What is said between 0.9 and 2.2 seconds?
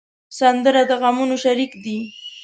غمونو شریک دی